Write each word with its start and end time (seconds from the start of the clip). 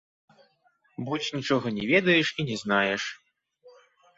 Больш 1.09 1.25
нічога 1.37 1.67
не 1.77 1.85
ведаеш 1.93 2.27
і 2.41 2.47
не 2.51 2.57
знаеш. 2.63 3.03